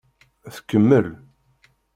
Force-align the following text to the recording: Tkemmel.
Tkemmel. 0.55 1.07